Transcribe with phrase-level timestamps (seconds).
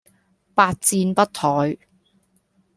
[0.55, 1.77] 百戰不殆